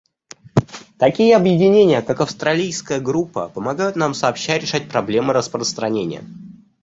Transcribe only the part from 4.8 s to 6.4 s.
проблемы распространения.